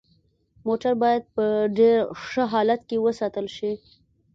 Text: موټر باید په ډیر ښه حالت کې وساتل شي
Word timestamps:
موټر 0.67 0.93
باید 1.03 1.23
په 1.35 1.45
ډیر 1.77 1.97
ښه 2.27 2.43
حالت 2.53 2.81
کې 2.89 2.97
وساتل 3.05 3.45
شي 3.55 3.71